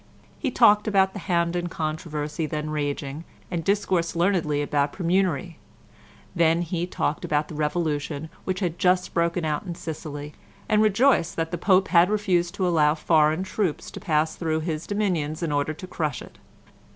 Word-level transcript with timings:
He 0.39 0.49
talked 0.49 0.87
about 0.87 1.13
the 1.13 1.19
Hampden 1.19 1.67
Controversy 1.69 2.47
then 2.47 2.71
raging, 2.71 3.23
and 3.51 3.63
discoursed 3.63 4.15
learnedly 4.15 4.63
about 4.63 4.93
"Praemunire"; 4.93 5.57
then 6.35 6.63
he 6.63 6.87
talked 6.87 7.23
about 7.23 7.49
the 7.49 7.53
revolution 7.53 8.27
which 8.43 8.61
had 8.61 8.79
just 8.79 9.13
broken 9.13 9.45
out 9.45 9.61
in 9.61 9.75
Sicily, 9.75 10.33
and 10.67 10.81
rejoiced 10.81 11.35
that 11.35 11.51
the 11.51 11.55
Pope 11.59 11.89
had 11.89 12.09
refused 12.09 12.55
to 12.55 12.67
allow 12.67 12.95
foreign 12.95 13.43
troops 13.43 13.91
to 13.91 13.99
pass 13.99 14.35
through 14.35 14.61
his 14.61 14.87
dominions 14.87 15.43
in 15.43 15.51
order 15.51 15.71
to 15.71 15.85
crush 15.85 16.23
it. 16.23 16.39